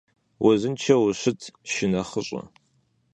Узыншэу 0.45 1.01
ущыт 1.09 1.39
шынэхъыщӀэ! 1.71 2.41